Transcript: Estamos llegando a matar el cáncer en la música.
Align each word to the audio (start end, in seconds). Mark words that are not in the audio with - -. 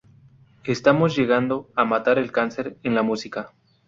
Estamos 0.63 1.15
llegando 1.15 1.69
a 1.75 1.85
matar 1.85 2.17
el 2.17 2.31
cáncer 2.31 2.75
en 2.81 2.95
la 2.95 3.03
música. 3.03 3.53